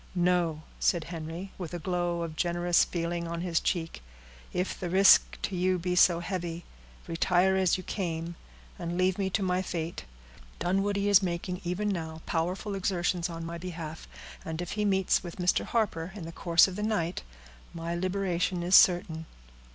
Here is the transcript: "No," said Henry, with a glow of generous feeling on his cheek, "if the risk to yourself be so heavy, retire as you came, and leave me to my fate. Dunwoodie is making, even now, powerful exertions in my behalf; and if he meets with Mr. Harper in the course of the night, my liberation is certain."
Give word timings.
"No," 0.15 0.63
said 0.79 1.03
Henry, 1.13 1.51
with 1.59 1.75
a 1.75 1.77
glow 1.77 2.23
of 2.23 2.35
generous 2.35 2.83
feeling 2.83 3.27
on 3.27 3.41
his 3.41 3.59
cheek, 3.59 4.01
"if 4.51 4.79
the 4.79 4.89
risk 4.89 5.37
to 5.43 5.55
yourself 5.55 5.81
be 5.83 5.95
so 5.95 6.19
heavy, 6.21 6.65
retire 7.07 7.55
as 7.55 7.77
you 7.77 7.83
came, 7.83 8.33
and 8.79 8.97
leave 8.97 9.19
me 9.19 9.29
to 9.29 9.43
my 9.43 9.61
fate. 9.61 10.05
Dunwoodie 10.57 11.07
is 11.07 11.21
making, 11.21 11.61
even 11.63 11.87
now, 11.89 12.23
powerful 12.25 12.73
exertions 12.73 13.29
in 13.29 13.45
my 13.45 13.59
behalf; 13.59 14.07
and 14.43 14.59
if 14.59 14.71
he 14.71 14.85
meets 14.85 15.21
with 15.23 15.35
Mr. 15.35 15.65
Harper 15.65 16.11
in 16.15 16.25
the 16.25 16.31
course 16.31 16.67
of 16.67 16.75
the 16.75 16.81
night, 16.81 17.21
my 17.71 17.93
liberation 17.93 18.63
is 18.63 18.73
certain." 18.73 19.27